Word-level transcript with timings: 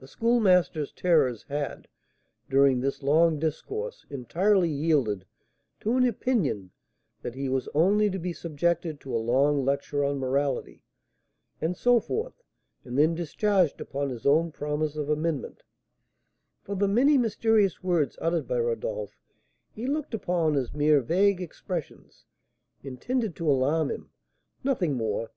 The 0.00 0.08
Schoolmaster's 0.08 0.90
terrors 0.90 1.44
had, 1.44 1.86
during 2.50 2.80
this 2.80 3.04
long 3.04 3.38
discourse, 3.38 4.04
entirely 4.10 4.68
yielded 4.68 5.26
to 5.78 5.92
an 5.96 6.04
opinion 6.04 6.72
that 7.20 7.36
he 7.36 7.48
was 7.48 7.68
only 7.72 8.10
to 8.10 8.18
be 8.18 8.32
subjected 8.32 8.98
to 8.98 9.14
a 9.14 9.22
long 9.22 9.64
lecture 9.64 10.02
on 10.02 10.18
morality, 10.18 10.82
and 11.60 11.76
so 11.76 12.00
forth, 12.00 12.42
and 12.84 12.98
then 12.98 13.14
discharged 13.14 13.80
upon 13.80 14.10
his 14.10 14.26
own 14.26 14.50
promise 14.50 14.96
of 14.96 15.08
amendment; 15.08 15.62
for 16.64 16.74
the 16.74 16.88
many 16.88 17.16
mysterious 17.16 17.80
words 17.80 18.18
uttered 18.20 18.48
by 18.48 18.58
Rodolph 18.58 19.16
he 19.72 19.86
looked 19.86 20.14
upon 20.14 20.56
as 20.56 20.74
mere 20.74 21.00
vague 21.00 21.40
expressions 21.40 22.24
intended 22.82 23.36
to 23.36 23.48
alarm 23.48 23.88
him, 23.88 24.10
nothing 24.64 24.94
more. 24.96 25.30